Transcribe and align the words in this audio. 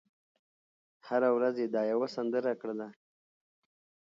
هره 1.07 1.29
ورځ 1.37 1.55
یې 1.61 1.67
دا 1.75 1.81
یوه 1.91 2.07
سندره 2.15 2.53
کړله 2.61 2.87